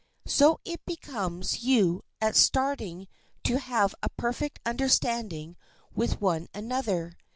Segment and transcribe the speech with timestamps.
[0.25, 3.07] So it becomes you at starting
[3.43, 5.57] to have a perfect understanding
[5.93, 7.13] with one another.